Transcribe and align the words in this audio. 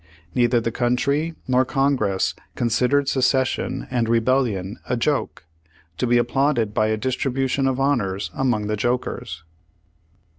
Neither 0.33 0.59
the 0.59 0.71
country 0.71 1.35
nor 1.47 1.63
Congress 1.63 2.33
considered 2.55 3.07
secession 3.07 3.87
and 3.91 4.09
rebellion 4.09 4.79
a 4.89 4.97
joke, 4.97 5.45
to 5.99 6.07
be 6.07 6.17
applauded 6.17 6.73
by 6.73 6.87
a 6.87 6.97
distribution 6.97 7.67
of 7.67 7.79
honors 7.79 8.31
among 8.33 8.65
the 8.65 8.75
jokers. 8.77 9.43